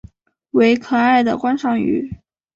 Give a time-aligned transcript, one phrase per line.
[0.49, 2.11] 为可爱的观赏鱼。